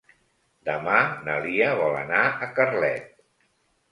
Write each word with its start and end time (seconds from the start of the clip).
Demà 0.69 1.01
na 1.27 1.35
Lia 1.43 1.67
vol 1.81 1.99
anar 1.99 2.23
a 2.29 2.47
Carlet. 2.61 3.13